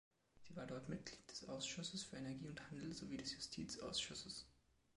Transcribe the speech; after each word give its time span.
Sie 0.39 0.55
war 0.55 0.65
dort 0.65 0.89
Mitglied 0.89 1.29
des 1.29 1.47
Ausschusses 1.47 2.01
für 2.01 2.15
Energie 2.17 2.47
und 2.47 2.71
Handel 2.71 2.91
sowie 2.91 3.17
des 3.17 3.35
Justizausschusses. 3.35 4.47